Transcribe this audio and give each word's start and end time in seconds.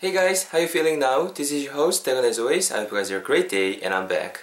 Hey 0.00 0.12
guys, 0.12 0.48
how 0.50 0.58
you 0.58 0.66
feeling 0.68 0.98
now? 0.98 1.28
This 1.28 1.52
is 1.52 1.64
your 1.64 1.74
host, 1.74 2.04
Dagon 2.06 2.24
as 2.24 2.38
always. 2.38 2.72
I 2.72 2.80
hope 2.80 2.90
you 2.92 2.96
guys 2.98 3.10
have 3.10 3.20
a 3.22 3.24
great 3.24 3.48
day 3.50 3.78
and 3.84 3.92
I'm 3.94 4.08
back. 4.08 4.40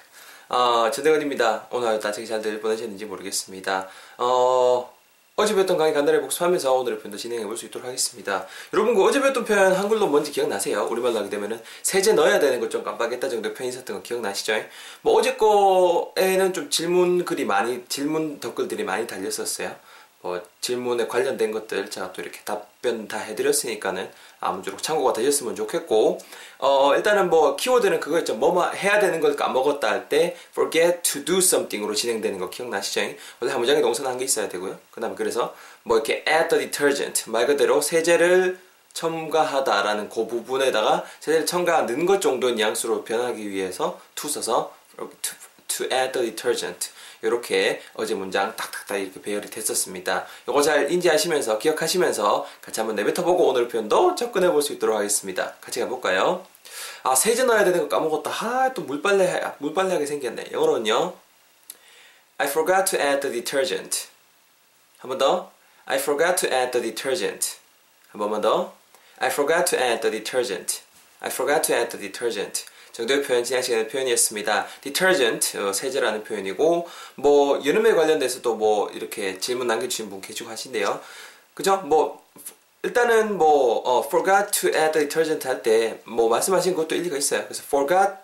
어, 0.50 0.90
전대건입니다. 0.92 1.68
오늘 1.72 2.00
나중에 2.00 2.26
잘들 2.28 2.62
보내셨는지 2.62 3.06
모르겠습니다. 3.06 3.88
어, 4.20 4.93
어제 5.35 5.54
배웠던 5.56 5.78
강의 5.78 5.93
간단히 5.93 6.20
복습하면서 6.22 6.74
오늘의 6.74 7.00
표현도 7.00 7.17
진행해 7.17 7.43
볼 7.46 7.58
수 7.58 7.66
있도록 7.66 7.88
하겠습니다. 7.88 8.46
여러분, 8.73 8.93
그 8.96 9.04
어제 9.04 9.20
배웠던 9.20 9.46
표현 9.46 9.73
한글로 9.73 10.07
뭔지 10.07 10.32
기억나세요? 10.32 10.85
우리말로 10.89 11.17
하게 11.17 11.29
되면은 11.29 11.59
세제 11.81 12.13
넣어야 12.13 12.39
되는 12.39 12.59
걸 12.59 12.69
좀 12.69 12.83
깜빡했다 12.83 13.27
정도 13.27 13.53
표현 13.53 13.69
있었던 13.69 13.97
거 13.97 14.01
기억나시죠? 14.03 14.63
뭐 15.01 15.13
어제 15.15 15.35
거에는 15.37 16.53
좀 16.53 16.69
질문 16.69 17.25
글이 17.25 17.45
많이, 17.45 17.83
질문 17.87 18.39
댓글들이 18.39 18.83
많이 18.83 19.07
달렸었어요. 19.07 19.75
뭐 20.21 20.41
질문에 20.61 21.07
관련된 21.07 21.52
것들 21.52 21.89
제가 21.89 22.11
또 22.11 22.21
이렇게 22.21 22.39
답변 22.43 23.07
다 23.07 23.17
해드렸으니까는 23.20 24.09
아무쪼록 24.39 24.81
참고가 24.84 25.13
되셨으면 25.13 25.55
좋겠고 25.55 26.17
어 26.59 26.95
일단은 26.95 27.30
뭐 27.30 27.55
키워드는 27.55 27.99
그거였죠. 27.99 28.35
뭐뭐 28.35 28.71
해야 28.71 28.99
되는 28.99 29.20
걸 29.20 29.35
까먹었다 29.35 29.88
할 29.90 30.09
때 30.09 30.35
forget 30.52 31.02
to 31.03 31.23
do 31.23 31.38
something으로 31.38 31.93
진행되는 31.95 32.40
거 32.40 32.49
기억나시죠? 32.49 33.02
원래 33.40 33.52
한 33.52 33.59
문장에 33.59 33.81
동사는 33.81 34.09
한 34.09 34.17
개 34.17 34.26
있어야 34.26 34.49
되고요. 34.49 34.77
그 34.91 34.99
다음에 35.02 35.16
그래서 35.16 35.55
뭐 35.84 35.98
이렇게 35.98 36.23
add 36.27 36.49
the 36.49 36.65
detergent 36.65 37.29
말 37.29 37.45
그대로 37.48 37.79
세제를 37.81 38.59
첨가하다라는 38.93 40.09
그 40.09 40.26
부분에다가 40.27 41.05
세제를 41.20 41.45
첨가하는 41.45 42.05
것 42.07 42.20
정도의 42.20 42.55
뉘앙스로 42.55 43.04
변하기 43.04 43.49
위해서 43.49 43.99
to 44.15 44.29
써서 44.29 44.73
to, 44.98 45.07
to 45.68 45.85
add 45.91 46.12
the 46.12 46.31
detergent 46.31 46.90
이렇게 47.21 47.81
어제 47.94 48.13
문장 48.16 48.55
딱딱딱 48.55 48.99
이렇게 48.99 49.21
배열이 49.21 49.49
됐었습니다. 49.49 50.26
이거 50.48 50.62
잘 50.62 50.91
인지하시면서 50.91 51.57
기억하시면서 51.57 52.48
같이 52.62 52.80
한번 52.80 52.95
내뱉어보고 52.95 53.48
오늘 53.48 53.67
표현도 53.67 54.16
접근해 54.16 54.49
볼 54.52 54.62
수 54.62 54.73
있도록 54.73 54.98
하겠습니다. 54.98 55.53
같이 55.62 55.80
가볼까요? 55.80 56.45
아 57.03 57.16
세제 57.16 57.43
넣어야 57.43 57.63
되는 57.63 57.80
거 57.81 57.88
까먹었다. 57.88 58.31
아또 58.31 58.82
물빨래 58.84 59.41
물빨래 59.60 59.93
하게 59.93 60.05
생겼네. 60.05 60.49
영어로는요. 60.51 61.13
I 62.40 62.48
forgot 62.48 62.91
to 62.91 62.99
add 62.99 63.21
the 63.21 63.41
detergent. 63.41 64.08
한 65.00 65.10
번 65.10 65.18
더. 65.18 65.52
I 65.86 65.98
forgot 65.98 66.36
to 66.48 66.54
add 66.54 66.72
the 66.72 66.94
detergent. 66.94 67.58
한 68.12 68.20
번만 68.20 68.42
더. 68.42 68.73
I 69.20 69.30
forgot 69.30 69.66
to 69.76 69.80
add 69.80 70.02
the 70.02 70.12
detergent. 70.12 70.82
I 71.20 71.30
forgot 71.32 71.64
to 71.68 71.76
add 71.76 71.90
the 71.90 72.00
detergent. 72.12 72.66
정도의 72.98 73.22
표현 73.22 73.44
지난 73.44 73.62
시간에 73.62 73.88
표현이었습니다. 73.88 74.66
detergent 74.81 75.58
어, 75.59 75.72
세제라는 75.72 76.23
표현이고 76.23 76.88
뭐 77.16 77.64
여름에 77.64 77.94
관련돼서도 77.94 78.56
뭐 78.56 78.89
이렇게 78.89 79.38
질문 79.39 79.67
남겨주신 79.67 80.09
분 80.09 80.20
계속 80.20 80.48
하신대요. 80.50 81.00
그죠? 81.54 81.78
뭐 81.86 82.26
일단은 82.81 83.38
뭐 83.38 83.81
어, 83.86 84.04
forgot 84.04 84.52
to 84.52 84.70
add 84.70 84.94
detergent 84.98 85.48
할 85.48 85.62
때 85.62 86.00
뭐 86.06 86.28
말씀하신 86.28 86.73
것도 86.73 86.95
일리가 86.95 87.17
있어요. 87.17 87.44
그래서 87.44 87.62
forgot 87.67 88.16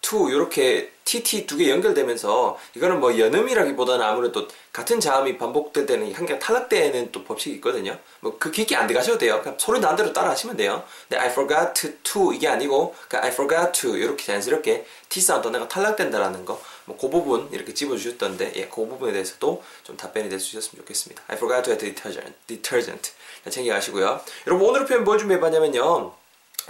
to 0.00 0.28
이렇게 0.30 0.90
tt 1.04 1.46
두 1.46 1.56
개 1.58 1.68
연결되면서 1.70 2.58
이거는 2.74 3.00
뭐 3.00 3.18
연음이라기보다는 3.18 4.04
아무래도 4.04 4.46
같은 4.72 5.00
자음이 5.00 5.36
반복될 5.38 5.84
때는 5.86 6.12
한 6.14 6.26
개가 6.26 6.38
탈락되는 6.38 7.12
또 7.12 7.24
법칙이 7.24 7.56
있거든요. 7.56 7.98
뭐 8.20 8.38
그 8.38 8.50
깊게 8.50 8.76
안 8.76 8.86
들어가셔도 8.86 9.18
돼요. 9.18 9.40
그냥 9.42 9.56
소리 9.58 9.80
나는 9.80 9.96
대로 9.96 10.12
따라 10.12 10.30
하시면 10.30 10.56
돼요. 10.56 10.82
근데 11.08 11.20
I 11.20 11.28
forgot 11.30 11.92
to 12.02 12.32
이게 12.32 12.48
아니고 12.48 12.94
그러니까 13.08 13.26
I 13.26 13.32
forgot 13.32 13.72
to 13.80 13.96
이렇게 13.96 14.24
자연스럽게 14.24 14.86
t 15.08 15.20
사운드 15.20 15.48
내가 15.48 15.68
탈락된다라는 15.68 16.44
거. 16.44 16.60
뭐 16.84 16.96
그 16.98 17.08
부분 17.10 17.48
이렇게 17.52 17.74
집어주셨던데 17.74 18.52
예, 18.56 18.66
그 18.68 18.86
부분에 18.86 19.12
대해서도 19.12 19.62
좀 19.84 19.96
답변이 19.96 20.28
될 20.28 20.40
수 20.40 20.56
있었으면 20.56 20.82
좋겠습니다. 20.82 21.22
I 21.28 21.36
forgot 21.36 21.62
to 21.64 21.72
add 21.72 21.84
detergent. 21.84 22.34
detergent. 22.46 23.12
챙겨가시고요. 23.48 24.20
여러분 24.46 24.68
오늘 24.68 24.86
표현 24.86 25.04
뭘 25.04 25.18
준비해봤냐면요. 25.18 26.12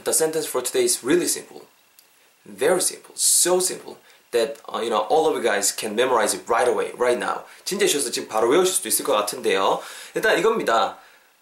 The 0.05 0.11
sentence 0.11 0.49
for 0.49 0.63
today 0.65 0.85
is 0.85 1.01
really 1.05 1.27
simple. 1.27 1.65
Very 2.45 2.81
simple. 2.81 3.15
So 3.15 3.61
simple. 3.61 3.97
that 4.33 4.57
uh, 4.67 4.81
you 4.81 4.89
know 4.89 5.05
all 5.11 5.29
of 5.29 5.37
you 5.37 5.43
guys 5.43 5.71
can 5.77 5.95
memorize 5.95 6.33
it 6.35 6.43
right 6.49 6.67
away, 6.67 6.91
right 6.97 7.19
now. 7.19 7.45
진짜 7.65 7.87
쉬워서 7.87 8.11
지금 8.11 8.29
바로 8.29 8.49
외우실 8.49 8.75
수도 8.75 8.89
있을 8.89 9.05
것 9.05 9.13
같은데요. 9.13 9.81
일단 10.15 10.39
이겁니다. 10.39 10.97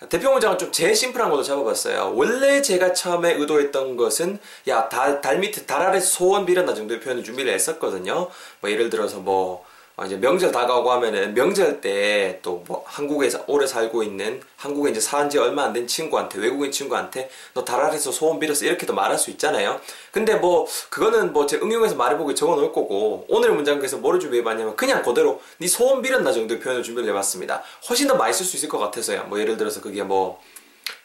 대표 0.09 0.33
문장은 0.33 0.59
좀 0.59 0.73
제일 0.73 0.97
심플한 0.97 1.31
걸로 1.31 1.43
잡아봤어요. 1.45 2.15
원래 2.17 2.61
제가 2.63 2.93
처음에 2.95 3.35
의도했던 3.35 3.97
것은 3.97 4.41
야 4.67 4.89
달 4.89 5.21
달 5.21 5.39
밑에 5.39 5.67
달 5.67 5.83
아래 5.83 6.01
소원 6.01 6.45
비련다 6.47 6.75
정도의 6.75 7.01
표현을 7.01 7.23
준비를 7.23 7.53
했었거든요. 7.53 8.29
뭐 8.61 8.71
예를 8.71 8.91
들어서 8.91 9.19
뭐 9.19 9.63
어, 9.63 9.70
이제 10.07 10.17
명절 10.17 10.51
다가오고 10.53 10.91
하면은 10.93 11.35
명절 11.35 11.81
때 11.81 12.39
또 12.43 12.63
뭐 12.67 12.83
한국에서 12.87 13.45
오래 13.47 13.67
살고 13.67 14.03
있는 14.03 14.41
한국에 14.57 14.91
이제 14.91 15.01
사한 15.01 15.29
지 15.29 15.39
얼마 15.39 15.65
안 15.65 15.73
된 15.73 15.87
친구한테 15.87 16.39
외국인 16.39 16.71
친구한테 16.73 17.31
너 17.55 17.65
달아래서 17.65 18.11
소원 18.13 18.39
빌었어 18.39 18.65
이렇게도 18.67 18.95
말할 18.95 19.19
수 19.19 19.31
있잖아요. 19.31 19.81
근데 20.13 20.35
뭐 20.37 20.67
그거는 20.91 21.33
뭐 21.33 21.47
제 21.47 21.57
응용해서 21.57 21.97
말해보고 21.97 22.35
적어 22.35 22.57
놓을 22.57 22.73
거고 22.73 23.25
오늘 23.29 23.53
문장에서 23.53 23.99
뭐를 23.99 24.21
준비해봤냐면 24.21 24.77
그냥 24.77 25.03
그대로 25.03 25.41
네 25.59 25.67
소원 25.67 26.01
빌었나 26.03 26.33
정도의 26.33 26.61
표현을 26.61 26.83
준비를 26.83 27.09
해봤습니다. 27.11 27.63
훨씬 27.89 28.07
더 28.09 28.15
많이 28.15 28.33
쓸 28.33 28.47
수 28.47 28.57
있을 28.57 28.69
것 28.69 28.79
같아서요. 28.79 29.25
뭐 29.25 29.39
예를 29.41 29.57
들어서 29.57 29.81
그게 29.81 30.03
뭐 30.03 30.41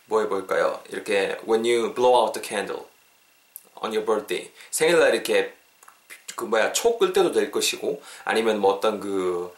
뭐 0.07 0.22
해볼까요? 0.22 0.79
이렇게 0.91 1.35
when 1.50 1.66
you 1.66 1.91
blow 1.95 2.13
out 2.16 2.39
the 2.39 2.47
candle 2.47 2.83
on 3.81 3.91
your 3.91 4.06
birthday 4.06 4.51
생일날 4.69 5.16
이렇게 5.16 5.53
그 6.35 6.46
뭐야 6.46 6.73
초 6.73 6.97
끌 6.97 7.13
때도 7.13 7.31
될 7.31 7.51
것이고 7.51 8.01
아니면 8.23 8.59
뭐 8.59 8.73
어떤 8.73 9.00
그, 9.00 9.53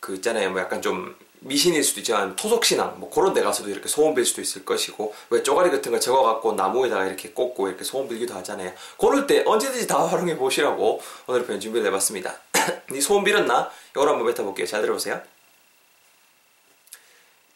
그 0.00 0.14
있잖아요 0.16 0.50
뭐 0.50 0.60
약간 0.60 0.80
좀 0.82 1.14
미신일 1.44 1.82
수도 1.82 2.00
있지만 2.00 2.36
토속신앙 2.36 3.00
뭐 3.00 3.10
그런 3.10 3.34
데 3.34 3.42
가서도 3.42 3.68
이렇게 3.68 3.88
소원 3.88 4.14
빌 4.14 4.24
수도 4.24 4.40
있을 4.40 4.64
것이고 4.64 5.12
왜 5.30 5.42
쪼가리 5.42 5.70
같은 5.70 5.90
거 5.90 5.98
적어 5.98 6.22
갖고 6.22 6.52
나무에다가 6.52 7.06
이렇게 7.06 7.30
꽂고 7.30 7.68
이렇게 7.68 7.82
소원 7.84 8.08
빌기도 8.08 8.34
하잖아요 8.34 8.72
그럴 8.98 9.26
때 9.26 9.42
언제든지 9.44 9.86
다 9.88 10.06
활용해 10.06 10.36
보시라고 10.36 11.02
오늘 11.26 11.44
표현 11.44 11.60
준비를 11.60 11.86
해봤습니다 11.88 12.36
니 12.90 13.00
소원 13.00 13.24
빌었나? 13.24 13.70
이걸 13.90 14.08
한번 14.08 14.26
뱉어볼게요 14.26 14.66
잘 14.66 14.82
들어보세요 14.82 15.20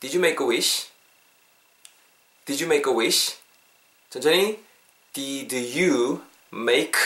Did 0.00 0.16
you 0.16 0.24
make 0.24 0.44
a 0.44 0.48
wish? 0.48 0.88
Did 2.44 2.62
you 2.62 2.66
make 2.66 2.90
a 2.90 2.96
wish? 2.96 3.36
천천히 4.10 4.58
Did 5.12 5.54
you 5.54 6.22
make 6.52 6.98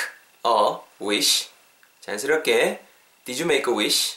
a 0.45 0.79
wish? 1.01 1.50
자연스럽게 2.11 2.81
Did 3.25 3.43
you 3.43 3.45
make 3.45 3.71
a 3.71 3.77
wish? 3.77 4.17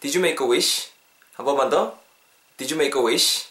Did 0.00 0.16
you 0.16 0.24
make 0.24 0.44
a 0.44 0.48
wish? 0.48 0.88
한 1.34 1.44
번만 1.44 1.68
더 1.68 1.98
Did 2.56 2.72
you 2.72 2.82
make 2.82 2.98
a 2.98 3.04
wish? 3.04 3.48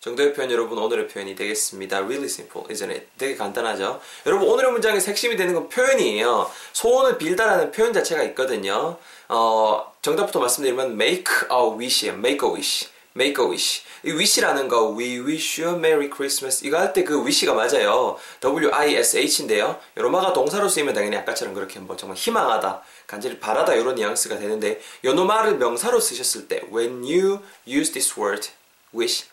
정도의 0.00 0.32
표현 0.32 0.50
여러분 0.50 0.78
오늘의 0.78 1.08
표현이 1.08 1.34
되겠습니다. 1.34 1.98
Really 1.98 2.24
simple, 2.24 2.66
isn't 2.68 2.90
it? 2.90 3.06
되게 3.18 3.36
간단하죠? 3.36 4.00
여러분 4.24 4.48
오늘의 4.48 4.72
문장의 4.72 5.00
핵심이 5.02 5.36
되는 5.36 5.52
건 5.52 5.68
표현이에요. 5.68 6.50
소원을 6.72 7.18
빌다라는 7.18 7.70
표현 7.70 7.92
자체가 7.92 8.22
있거든요. 8.24 8.96
어, 9.28 9.92
정답부터 10.00 10.40
말씀드리면 10.40 10.92
make 10.92 11.26
a 11.52 11.78
wish예요. 11.78 12.14
make 12.14 12.48
a 12.48 12.50
wish. 12.50 12.88
make 13.14 13.42
a 13.42 13.46
wish. 13.46 13.82
이 14.04 14.12
wish라는 14.12 14.68
거 14.68 14.96
we 14.96 15.20
wish 15.20 15.62
you 15.62 15.74
a 15.74 15.78
merry 15.78 16.08
christmas 16.10 16.64
이거 16.64 16.78
할 16.78 16.92
때 16.92 17.04
그 17.04 17.20
wish가 17.20 17.54
맞아요. 17.54 18.16
W-I-S-H인데요. 18.40 19.78
로마가 19.94 20.32
동사로 20.32 20.68
쓰이면 20.68 20.94
당연히 20.94 21.16
아까처럼 21.16 21.54
그렇게 21.54 21.78
뭐 21.80 21.96
정말 21.96 22.16
희망하다, 22.16 22.82
간절히 23.06 23.38
바라다 23.38 23.74
이런 23.74 23.94
뉘앙스가 23.94 24.38
되는데 24.38 24.80
요노마를 25.04 25.56
명사로 25.58 26.00
쓰셨을 26.00 26.48
때 26.48 26.62
when 26.72 27.02
you 27.04 27.40
use 27.66 27.92
this 27.92 28.18
word 28.18 28.48
wish 28.94 29.26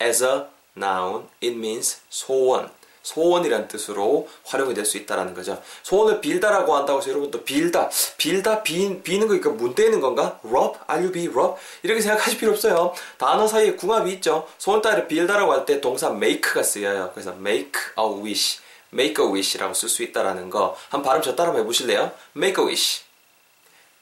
as 0.00 0.22
a 0.24 0.44
noun 0.76 1.28
it 1.42 1.54
means 1.56 1.98
소원 2.08 2.70
소원이란 3.04 3.68
뜻으로 3.68 4.28
활용이 4.44 4.74
될 4.74 4.84
수 4.84 4.96
있다라는 4.98 5.32
거죠. 5.34 5.62
소원을 5.82 6.20
빌다라고 6.20 6.74
한다고 6.74 6.98
해서 6.98 7.10
여러분 7.10 7.30
또 7.30 7.44
빌다, 7.44 7.88
빌다, 8.18 8.62
비, 8.62 9.00
비는 9.02 9.28
거니까 9.28 9.50
문 9.50 9.74
떼는 9.74 10.00
건가? 10.00 10.40
rub, 10.44 10.76
RUB, 10.86 11.28
rub? 11.28 11.54
이렇게 11.82 12.00
생각하실 12.00 12.38
필요 12.38 12.52
없어요. 12.52 12.92
단어 13.18 13.46
사이에 13.46 13.72
궁합이 13.76 14.12
있죠. 14.14 14.48
소원 14.58 14.82
따위를 14.82 15.06
빌다라고 15.06 15.52
할 15.52 15.64
때 15.64 15.80
동사 15.80 16.08
make가 16.10 16.62
쓰여요. 16.62 17.12
그래서 17.14 17.30
make 17.32 17.72
a 17.98 18.04
wish, 18.22 18.58
make 18.92 19.24
a 19.24 19.30
wish라고 19.30 19.72
쓸 19.74 19.88
수 19.88 20.02
있다라는 20.02 20.50
거. 20.50 20.76
한 20.90 21.02
발음 21.02 21.22
저 21.22 21.34
따라 21.36 21.52
해보실래요? 21.54 22.12
make 22.36 22.62
a 22.62 22.66
wish, 22.66 23.02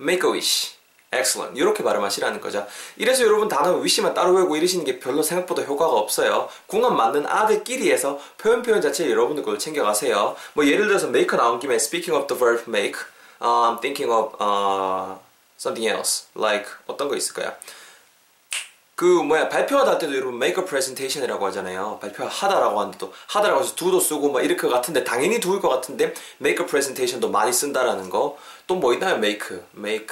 make 0.01 0.27
a 0.27 0.33
wish. 0.33 0.73
Excellent 1.13 1.59
이렇게 1.59 1.83
발음하시라는 1.83 2.41
거죠. 2.41 2.67
이래서 2.97 3.23
여러분 3.25 3.49
단어 3.49 3.77
위시만 3.77 4.15
따로 4.15 4.33
외우고 4.35 4.57
이러시는 4.57 4.85
게 4.85 4.99
별로 4.99 5.23
생각보다 5.23 5.63
효과가 5.63 5.93
없어요. 5.93 6.49
궁합 6.67 6.95
맞는 6.95 7.27
아들끼리에서 7.27 8.19
표현 8.39 8.63
표현 8.63 8.81
자체 8.81 9.11
여러분들 9.11 9.45
걸 9.45 9.59
챙겨가세요. 9.59 10.37
뭐 10.55 10.67
예를 10.67 10.87
들어서 10.89 11.09
make 11.09 11.37
나온 11.37 11.61
김에 11.61 11.75
speaking 11.77 12.17
of 12.17 12.27
the 12.27 12.39
verb 12.39 12.65
make, 12.69 13.01
I'm 13.41 13.81
thinking 13.81 14.11
of 14.13 14.35
uh, 14.41 15.19
something 15.59 15.87
else 15.89 16.27
like 16.37 16.67
어떤 16.87 17.09
거 17.09 17.17
있을까요? 17.17 17.53
그 18.95 19.05
뭐야 19.05 19.49
발표하다 19.49 19.91
할 19.93 19.99
때도 19.99 20.15
여러분 20.15 20.35
make 20.35 20.63
a 20.63 20.69
presentation이라고 20.69 21.45
하잖아요. 21.47 21.99
발표하다라고 22.01 22.79
하는데 22.79 22.99
또 22.99 23.13
하다라고 23.29 23.63
해서 23.63 23.75
do도 23.75 23.99
쓰고 23.99 24.31
막것 24.31 24.71
같은데 24.71 25.03
당연히 25.03 25.41
do일 25.41 25.61
것 25.61 25.69
같은데 25.69 26.15
make 26.41 26.63
a 26.65 26.67
presentation도 26.69 27.29
많이 27.31 27.53
쓴다라는 27.53 28.11
거. 28.11 28.39
또 28.67 28.77
뭐 28.77 28.93
있나요? 28.95 29.17
make, 29.17 29.59
make. 29.77 30.07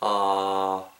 어... 0.00 0.90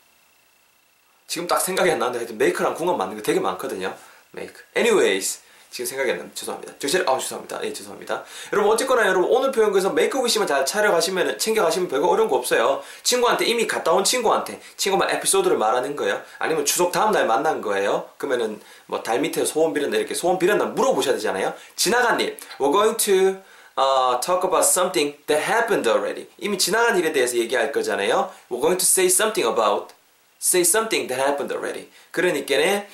지금 1.27 1.47
딱 1.47 1.61
생각이 1.61 1.91
안 1.91 1.99
나는데 1.99 2.19
하여튼 2.19 2.35
make랑 2.37 2.75
궁합 2.75 2.97
맞는 2.97 3.17
거 3.17 3.23
되게 3.23 3.39
많거든요. 3.39 3.95
make. 4.35 4.55
Anyways, 4.77 5.41
지금 5.71 5.87
생각이 5.87 6.11
안 6.11 6.17
나는 6.19 6.35
죄송합니다. 6.35 6.75
정신 6.81 7.09
아 7.09 7.17
죄송합니다. 7.17 7.63
예 7.63 7.73
죄송합니다. 7.73 8.25
여러분 8.53 8.73
어쨌거나 8.73 9.07
여러분 9.07 9.31
오늘 9.31 9.53
표현 9.53 9.71
그래서 9.71 9.91
메이크 9.91 10.25
위시만 10.25 10.49
잘 10.49 10.67
차려가시면 10.67 11.39
챙겨가시면 11.39 11.89
별거 11.89 12.09
어려운 12.09 12.29
거 12.29 12.35
없어요. 12.35 12.83
친구한테 13.05 13.45
이미 13.47 13.69
갔다 13.69 13.93
온 13.93 14.03
친구한테 14.03 14.61
친구만 14.77 15.09
에피소드를 15.11 15.57
말하는 15.57 15.95
거예요. 15.95 16.21
아니면 16.41 16.65
추석 16.65 16.91
다음 16.91 17.13
날 17.13 17.27
만난 17.29 17.61
거예요. 17.61 18.09
그러면은 18.19 18.61
뭐 18.87 19.01
달 19.05 19.21
밑에 19.21 19.45
소원 19.45 19.73
빌었나 19.73 19.97
이렇게 19.97 20.15
소원 20.15 20.37
빌었나 20.37 20.65
물어보셔야 20.65 21.15
되잖아요. 21.15 21.55
지나간 21.77 22.19
일. 22.21 22.37
We're 22.59 22.73
going 22.73 22.97
to 22.97 23.41
uh, 23.77 24.21
talk 24.21 24.45
about 24.45 24.65
something 24.65 25.15
that 25.27 25.43
happened 25.43 25.89
already. 25.89 26.27
이미 26.39 26.59
지나간 26.59 26.99
일에 26.99 27.13
대해서 27.13 27.37
얘기할 27.37 27.73
거잖아요. 27.73 28.31
We're 28.51 28.61
going 28.61 28.79
to 28.79 28.85
say 28.85 29.07
something 29.07 29.47
about 29.47 29.95
say 30.41 30.63
something 30.63 31.09
that 31.09 31.21
happened 31.21 31.53
already. 31.55 31.89
그러니까는 32.13 32.87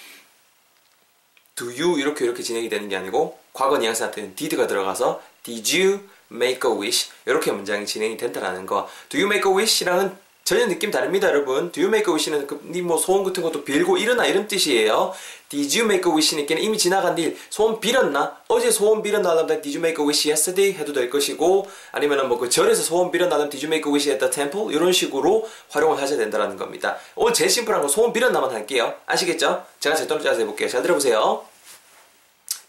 do 1.55 1.67
you 1.71 1.99
이렇게 1.99 2.25
이렇게 2.25 2.43
진행이 2.43 2.69
되는 2.69 2.89
게 2.89 2.97
아니고 2.97 3.39
과거 3.53 3.79
뉘앙스한테는 3.79 4.35
did가 4.37 4.67
들어가서 4.67 5.23
did 5.43 5.81
you 5.81 6.01
make 6.31 6.69
a 6.69 6.77
wish 6.77 7.11
이렇게 7.25 7.51
문장이 7.53 7.87
진행이 7.87 8.17
된다라는 8.17 8.67
거. 8.67 8.89
do 9.09 9.19
you 9.19 9.27
make 9.27 9.51
a 9.51 9.57
wish랑은 9.57 10.17
전혀 10.47 10.69
느낌 10.69 10.93
다릅니다, 10.93 11.27
여러분. 11.27 11.73
Do 11.73 11.83
you 11.83 11.89
make 11.89 12.09
a 12.09 12.15
wish는 12.15 12.47
그, 12.47 12.61
니뭐 12.71 12.99
소원 12.99 13.25
같은 13.25 13.43
것도 13.43 13.65
빌고 13.65 13.97
일어나 13.97 14.27
이런 14.27 14.47
뜻이에요. 14.47 15.13
Did 15.49 15.77
you 15.77 15.85
make 15.85 16.09
a 16.09 16.15
wish니까 16.15 16.55
이미 16.55 16.79
지나간 16.79 17.19
일, 17.19 17.37
소원 17.51 17.81
빌었나? 17.81 18.43
어제 18.47 18.71
소원 18.71 19.03
빌었나? 19.03 19.31
하면 19.31 19.49
Did 19.49 19.77
you 19.77 19.79
make 19.79 20.01
a 20.01 20.07
wish 20.07 20.29
yesterday? 20.31 20.79
해도 20.79 20.93
될 20.93 21.11
것이고, 21.11 21.69
아니면은 21.91 22.29
뭐 22.29 22.39
그 22.39 22.49
절에서 22.49 22.85
소원 22.85 23.11
빌었나? 23.11 23.35
하면 23.35 23.51
Did 23.51 23.67
you 23.67 23.75
make 23.75 23.91
a 23.91 23.93
wish 23.93 24.09
at 24.09 24.21
the 24.21 24.31
temple? 24.31 24.73
이런 24.73 24.93
식으로 24.93 25.49
활용을 25.71 26.01
하셔야 26.01 26.17
된다는 26.17 26.57
겁니다. 26.57 26.97
오늘 27.17 27.35
제일 27.35 27.51
심플한 27.51 27.83
거 27.83 27.89
소원 27.89 28.13
빌었나만 28.13 28.53
할게요. 28.53 28.95
아시겠죠? 29.07 29.65
제가 29.81 29.97
제 29.97 30.07
떨어져서 30.07 30.39
해볼게요. 30.43 30.69
잘 30.69 30.81
들어보세요. 30.81 31.45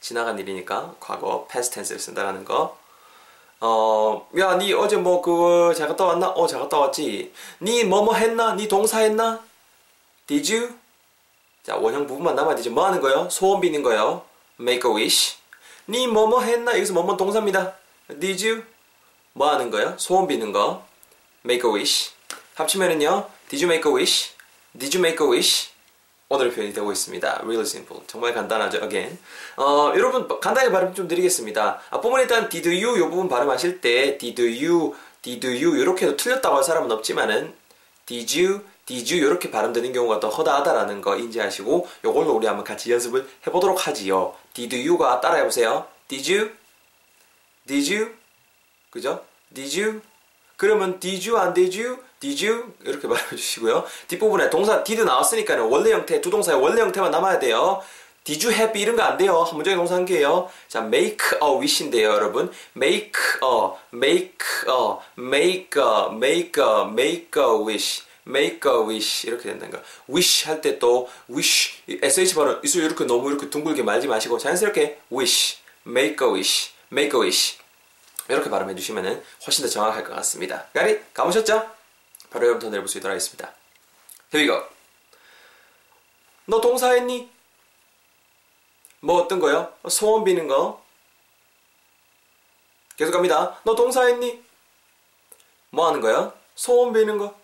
지나간 0.02 0.40
일이니까 0.40 0.96
과거 1.00 1.46
past 1.48 1.76
tense를 1.76 2.00
쓴다라는 2.00 2.44
거. 2.44 2.76
어, 3.60 4.28
야, 4.38 4.56
니 4.58 4.72
어제 4.74 4.98
뭐 4.98 5.22
그거 5.22 5.74
잘 5.74 5.88
갔다 5.88 6.06
왔나? 6.06 6.30
어, 6.30 6.46
잘 6.48 6.60
갔다 6.60 6.78
왔지. 6.80 7.34
니 7.62 7.82
뭐 7.84 8.04
뭐 8.04 8.14
했나? 8.14 8.54
니 8.56 8.68
동사 8.68 9.00
했나? 9.00 9.44
Did 10.28 10.54
you? 10.56 10.76
자, 11.64 11.76
원형 11.76 12.06
부분만 12.08 12.36
남아야 12.36 12.56
되죠. 12.56 12.72
뭐 12.72 12.86
하는 12.86 13.02
거요? 13.02 13.28
소원 13.30 13.60
비는 13.62 13.82
거요. 13.84 14.24
Make 14.60 14.90
a 14.90 14.96
wish. 14.96 15.38
니 15.90 16.06
뭐 16.08 16.28
뭐 16.28 16.42
했나? 16.42 16.74
여기서 16.74 16.94
뭐뭐 16.94 17.18
동사입니다. 17.18 17.74
Did 18.20 18.48
you? 18.48 18.64
뭐 19.34 19.50
하는 19.52 19.72
거요? 19.72 19.96
소원 19.98 20.28
비는 20.28 20.52
거. 20.52 20.86
Make 21.44 21.68
a 21.70 21.74
wish. 21.76 22.12
합치면은요. 22.56 23.28
Did 23.50 23.64
you 23.66 23.72
make 23.74 23.90
a 23.90 23.94
wish? 23.96 24.32
Did 24.78 24.96
you 24.96 25.02
make 25.02 25.24
a 25.24 25.28
wish? 25.30 25.70
오늘 26.30 26.52
표현이 26.52 26.74
되고 26.74 26.92
있습니다. 26.92 27.40
Really 27.40 27.62
simple. 27.62 28.04
정말 28.06 28.34
간단하죠. 28.34 28.80
Again. 28.84 29.18
어, 29.56 29.94
여러분 29.96 30.28
간단히 30.42 30.70
발음 30.70 30.94
좀 30.94 31.08
드리겠습니다. 31.08 31.80
앞부분 31.90 32.20
일단 32.20 32.50
did 32.50 32.68
you 32.68 32.98
이 32.98 33.10
부분 33.10 33.30
발음하실 33.30 33.80
때 33.80 34.18
did 34.18 34.42
you, 34.42 34.94
did 35.22 35.48
you 35.48 35.80
이렇게 35.80 36.06
해도 36.06 36.18
틀렸다고 36.18 36.58
할 36.58 36.64
사람은 36.66 36.92
없지만은 36.92 37.54
did 38.06 38.42
you, 38.42 38.62
did 38.86 39.14
you 39.14 39.26
이렇게 39.26 39.50
발음되는 39.50 39.94
경우가 39.94 40.20
더 40.20 40.28
허다하다라는 40.28 41.00
거 41.00 41.16
인지하시고 41.16 41.88
요걸로 42.04 42.34
우리 42.34 42.46
한번 42.46 42.66
같이 42.66 42.92
연습을 42.92 43.26
해보도록 43.48 43.88
하지요. 43.88 44.36
did 44.54 44.76
you가 44.86 45.22
따라해보세요. 45.22 45.88
did 46.10 46.34
you? 46.34 46.52
did 47.66 47.96
you? 47.96 48.12
그죠? 48.90 49.24
did 49.56 49.82
you? 49.82 50.02
그러면 50.58 51.00
did 51.00 51.30
you 51.30 51.40
안 51.40 51.54
did 51.54 51.80
you? 51.80 51.98
did 52.20 52.46
you? 52.46 52.74
이렇게 52.84 53.08
말해 53.08 53.24
주시고요. 53.30 53.86
뒷부분에 54.08 54.50
동사 54.50 54.84
did 54.84 55.06
나왔으니까 55.06 55.64
원래 55.64 55.92
형태, 55.94 56.20
두 56.20 56.30
동사의 56.30 56.60
원래 56.60 56.82
형태만 56.82 57.12
남아야 57.12 57.40
돼요. 57.40 57.82
did 58.24 58.46
you 58.46 58.54
have 58.54 58.82
이런 58.82 58.96
거 58.96 59.04
안 59.04 59.18
돼요. 59.18 59.42
한 59.44 59.56
문장의 59.56 59.78
동사 59.78 59.96
한 59.96 60.06
개예요. 60.06 60.50
자, 60.68 60.80
make 60.82 61.20
a 61.42 61.50
wish인데요, 61.58 62.10
여러분. 62.10 62.52
make 62.76 63.14
a, 63.44 63.72
make 63.94 64.38
a, 64.68 64.98
make 65.18 65.70
a, 65.80 66.12
make 66.12 66.62
a, 66.62 66.82
make 66.90 67.32
a 67.38 67.64
wish. 67.64 68.04
make 68.28 68.60
a 68.70 68.78
wish 68.84 69.26
이렇게 69.26 69.44
된다는 69.50 69.72
거. 69.72 69.80
wish 70.10 70.46
할 70.50 70.60
때 70.60 70.80
또 70.80 71.08
wish 71.30 71.78
sh 71.88 72.36
발음 72.36 72.60
이수 72.64 72.82
이렇게 72.82 73.06
너무 73.06 73.30
이렇게 73.30 73.50
둥글게 73.50 73.84
말지 73.84 74.08
마시고 74.08 74.38
자연스럽게 74.38 75.00
wish, 75.14 75.60
make 75.88 76.18
a 76.28 76.34
wish, 76.34 76.72
make 76.92 77.18
a 77.18 77.22
wish 77.22 77.58
이렇게 78.30 78.50
발음해 78.50 78.76
주시면 78.76 79.24
훨씬 79.46 79.64
더 79.64 79.70
정확할 79.70 80.04
것 80.04 80.14
같습니다. 80.16 80.68
가리 80.74 81.02
가보셨죠? 81.14 81.72
바로 82.30 82.46
여러분부터 82.46 82.70
내볼 82.72 82.88
수 82.88 82.98
있도록 82.98 83.12
하겠습니다. 83.12 83.54
Here. 84.34 84.64
너 86.46 86.60
동사했니? 86.62 87.30
뭐 89.00 89.22
어떤 89.22 89.40
거요? 89.40 89.74
소원 89.90 90.24
비는 90.24 90.48
거. 90.48 90.84
계속 92.98 93.12
갑니다. 93.12 93.60
너 93.64 93.76
동사했니? 93.76 94.44
뭐 95.70 95.88
하는 95.88 96.02
거야? 96.02 96.34
소원 96.56 96.94
비는 96.94 97.18
거. 97.18 97.40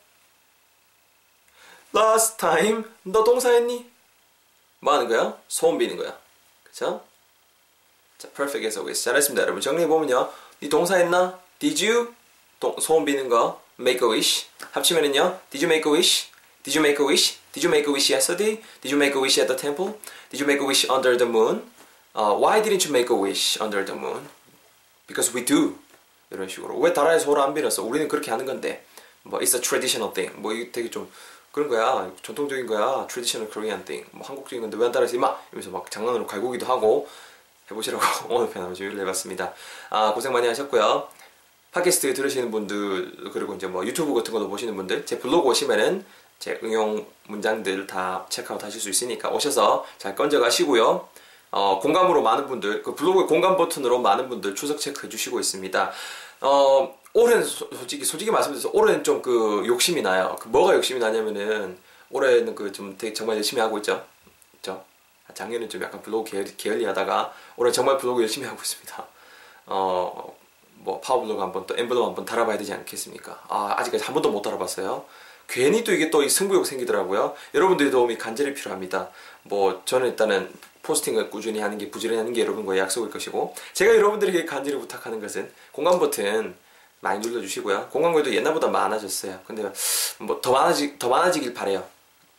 Last 1.95 2.37
time 2.37 2.83
너 3.03 3.23
동사했니? 3.23 3.91
뭐 4.79 4.93
하는 4.95 5.07
거야? 5.07 5.37
소원 5.47 5.77
비는 5.77 5.95
거야. 5.95 6.17
그쵸? 6.63 7.05
자, 8.17 8.27
perfect 8.29 8.65
as 8.65 8.77
always. 8.77 9.03
잘했습니다, 9.03 9.43
여러분. 9.43 9.61
정리해보면요. 9.61 10.33
네 10.63 10.69
동사 10.69 10.95
했나? 10.95 11.37
Did 11.59 11.85
you? 11.85 12.13
동, 12.57 12.73
소원 12.79 13.03
비는 13.03 13.27
거. 13.27 13.59
Make 13.77 13.99
a 14.01 14.09
wish. 14.09 14.45
합치면은요. 14.71 15.37
Did 15.51 15.65
you 15.65 15.67
make 15.67 15.83
a 15.85 15.91
wish? 15.91 16.31
Did 16.63 16.71
you 16.71 16.79
make 16.79 17.03
a 17.03 17.05
wish? 17.05 17.35
Did 17.51 17.67
you 17.67 17.69
make 17.69 17.85
a 17.85 17.91
wish 17.91 18.09
yesterday? 18.09 18.63
Did 18.79 18.87
you 18.87 18.95
make 18.95 19.11
a 19.13 19.19
wish 19.19 19.37
at 19.43 19.51
the 19.51 19.59
temple? 19.59 19.99
Did 20.31 20.39
you 20.39 20.47
make 20.47 20.63
a 20.63 20.65
wish 20.65 20.87
under 20.89 21.17
the 21.17 21.27
moon? 21.27 21.67
Uh, 22.15 22.39
why 22.39 22.63
didn't 22.63 22.85
you 22.87 22.93
make 22.95 23.09
a 23.11 23.13
wish 23.13 23.59
under 23.59 23.83
the 23.83 23.91
moon? 23.91 24.29
Because 25.05 25.35
we 25.35 25.43
do. 25.43 25.75
이런 26.31 26.47
식으로. 26.47 26.79
왜 26.79 26.91
나라에서 26.91 27.25
호를 27.25 27.43
안 27.43 27.53
빌었어? 27.53 27.83
우리는 27.83 28.07
그렇게 28.07 28.31
하는 28.31 28.45
건데. 28.45 28.85
뭐, 29.23 29.41
it's 29.41 29.53
a 29.53 29.59
traditional 29.59 30.13
thing. 30.13 30.31
뭐, 30.39 30.53
이게 30.53 30.71
되게 30.71 30.89
좀 30.89 31.11
그런 31.51 31.67
거야. 31.67 32.09
전통적인 32.23 32.67
거야. 32.67 33.05
traditional 33.11 33.51
Korean 33.51 33.83
thing. 33.83 34.07
뭐, 34.11 34.25
한국적인 34.25 34.61
건데 34.61 34.77
왜 34.79 34.85
안 34.85 34.93
따라해서 34.93 35.17
이마! 35.17 35.35
이러면서 35.51 35.71
막 35.71 35.91
장난으로 35.91 36.25
갈고기도 36.25 36.65
하고 36.65 37.09
해보시라고 37.71 38.03
오늘 38.33 38.49
편 38.49 38.63
한번 38.63 38.75
준비를 38.75 39.01
해봤습니다. 39.03 39.53
아, 39.89 40.13
고생 40.13 40.31
많이 40.33 40.47
하셨고요. 40.47 41.07
팟캐스트 41.71 42.13
들으시는 42.13 42.51
분들 42.51 43.31
그리고 43.33 43.55
이제 43.55 43.65
뭐 43.67 43.85
유튜브 43.85 44.13
같은 44.13 44.31
것도 44.33 44.47
보시는 44.49 44.75
분들 44.75 45.05
제 45.05 45.17
블로그 45.19 45.49
오시면은 45.49 46.05
제 46.39 46.59
응용 46.63 47.05
문장들 47.27 47.87
다 47.87 48.25
체크아웃 48.29 48.63
하실 48.63 48.79
수 48.81 48.89
있으니까 48.89 49.29
오셔서 49.29 49.85
잘 49.97 50.15
건져 50.15 50.39
가시고요. 50.39 51.07
어, 51.51 51.79
공감으로 51.79 52.21
많은 52.21 52.47
분들 52.47 52.83
그 52.83 52.93
블로그 52.95 53.25
공감 53.27 53.57
버튼으로 53.57 53.99
많은 53.99 54.29
분들 54.29 54.53
추석 54.55 54.79
체크해 54.79 55.09
주시고 55.09 55.39
있습니다. 55.39 55.91
어, 56.41 56.99
올해는 57.13 57.43
소, 57.43 57.69
솔직히 57.73 58.03
솔직히 58.05 58.29
말씀드려서 58.31 58.69
올해는 58.73 59.03
좀 59.03 59.21
그 59.21 59.63
욕심이 59.65 60.01
나요. 60.01 60.35
그 60.39 60.47
뭐가 60.49 60.75
욕심이 60.75 60.99
나냐면은 60.99 61.77
올해는 62.11 62.53
그 62.55 62.71
좀 62.71 62.95
되게 62.97 63.13
정말 63.13 63.37
열심히 63.37 63.61
하고 63.61 63.77
있죠. 63.77 64.03
그죠? 64.57 64.83
작년에 65.33 65.67
좀 65.67 65.81
약간 65.81 66.01
블로그 66.01 66.31
게을, 66.31 66.45
게을리하다가 66.57 67.33
올해 67.57 67.71
정말 67.71 67.97
블로그 67.97 68.21
열심히 68.21 68.47
하고 68.47 68.61
있습니다. 68.61 69.07
어, 69.67 70.35
뭐 70.75 70.99
파워블로그 70.99 71.41
한번 71.41 71.65
또 71.65 71.75
엠블럼 71.77 72.07
한번 72.07 72.25
달아봐야 72.25 72.57
되지 72.57 72.73
않겠습니까? 72.73 73.41
아 73.47 73.75
아직까지 73.77 74.03
한 74.03 74.13
번도 74.13 74.31
못 74.31 74.41
달아봤어요. 74.41 75.05
괜히 75.47 75.83
또 75.83 75.91
이게 75.91 76.09
또 76.09 76.27
승부욕 76.27 76.65
생기더라고요. 76.65 77.35
여러분들의 77.53 77.91
도움이 77.91 78.17
간절히 78.17 78.53
필요합니다. 78.53 79.09
뭐 79.43 79.81
저는 79.85 80.09
일단은 80.09 80.51
포스팅을 80.81 81.29
꾸준히 81.29 81.59
하는 81.59 81.77
게 81.77 81.89
부지런히 81.89 82.17
하는 82.17 82.33
게 82.33 82.41
여러분과의 82.41 82.79
약속일 82.81 83.09
것이고 83.11 83.55
제가 83.73 83.95
여러분들에게 83.95 84.45
간절히 84.45 84.77
부탁하는 84.79 85.21
것은 85.21 85.49
공감 85.71 85.99
버튼 85.99 86.55
많이 86.99 87.19
눌러주시고요. 87.19 87.89
공감글도 87.89 88.33
옛날보다 88.33 88.67
많아졌어요. 88.67 89.39
근데 89.45 89.63
뭐 90.19 90.41
더 90.41 90.51
많아지 90.51 90.97
더 90.99 91.09
많아지길 91.09 91.53
바래요. 91.53 91.85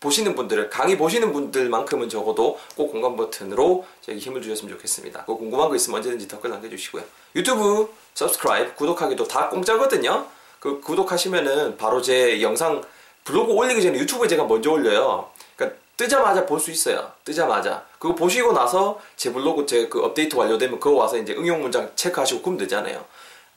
보시는 0.05 0.35
분들을 0.35 0.69
강의 0.69 0.99
보시는 0.99 1.33
분들만큼은 1.33 2.11
적어도 2.11 2.59
꼭 2.77 2.93
공감 2.93 3.17
버튼으로 3.17 3.87
저에게 4.03 4.21
힘을 4.21 4.43
주셨으면 4.43 4.75
좋겠습니다. 4.75 5.25
그 5.25 5.35
궁금한 5.35 5.71
거 5.71 5.77
있으면 5.77 5.97
언제든지 5.97 6.29
댓글 6.29 6.51
남겨주시고요. 6.51 7.03
유튜브 7.35 7.89
subscribe 8.15 8.75
구독하기도 8.75 9.27
다 9.27 9.49
공짜거든요. 9.49 10.27
그 10.61 10.81
구독하시면은 10.81 11.79
바로 11.79 12.03
제 12.03 12.43
영상 12.43 12.83
블로그 13.25 13.53
올리기 13.53 13.83
전에 13.83 13.99
유튜브에 13.99 14.29
제가 14.29 14.45
먼저 14.45 14.71
올려요. 14.71 15.31
그러니까 15.57 15.81
뜨자마자 15.97 16.45
볼 16.45 16.61
수 16.61 16.71
있어요. 16.71 17.11
뜨자마자. 17.25 17.87
그거 17.99 18.15
보시고 18.15 18.53
나서 18.53 19.01
제 19.17 19.33
블로그 19.33 19.65
제 19.65 19.89
그 19.89 20.03
업데이트 20.03 20.37
완료되면 20.37 20.81
그거 20.81 20.97
와서 20.97 21.17
이제 21.17 21.33
응용 21.33 21.63
문장 21.63 21.91
체크하시고 21.95 22.43
그러면 22.43 22.59
되잖아요. 22.59 23.03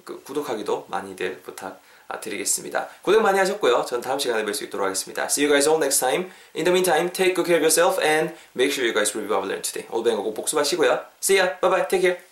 그 0.06 0.22
구독하기도 0.24 0.86
많이들 0.90 1.42
부탁 1.44 1.82
드리겠습니다. 2.22 2.88
고생 3.02 3.22
많이 3.22 3.38
하셨고요. 3.40 3.86
전 3.88 4.02
다음 4.02 4.18
시간에 4.20 4.44
뵐 4.44 4.54
수 4.54 4.64
있도록 4.66 4.86
하겠습니다. 4.86 5.26
See 5.26 5.46
you 5.46 5.54
guys 5.54 5.68
all 5.68 5.82
next 5.82 6.00
time. 6.00 6.32
In 6.56 6.64
the 6.64 6.72
meantime, 6.72 7.12
take 7.12 7.36
good 7.36 7.46
care 7.46 7.60
of 7.60 7.64
yourself 7.64 8.00
and 8.04 8.34
make 8.56 8.72
sure 8.72 8.86
you 8.88 8.94
guys 8.94 9.16
review 9.16 9.36
our 9.36 9.46
learn 9.46 9.62
today. 9.62 9.88
오늘 9.92 10.12
배운 10.12 10.18
거꼭 10.18 10.34
복습하시고요. 10.34 11.04
See 11.22 11.38
ya. 11.40 11.60
Bye 11.60 11.70
bye. 11.70 11.88
Take 11.88 12.02
care. 12.02 12.27